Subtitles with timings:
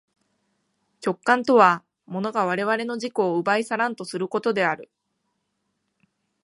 [1.05, 4.89] 直観とは物が我々の自己を奪い去らんとすることである。